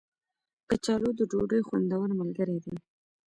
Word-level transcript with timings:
کچالو 0.69 1.09
د 1.17 1.21
ډوډۍ 1.31 1.61
خوندور 1.67 2.07
ملګری 2.19 2.57
دی 2.65 2.75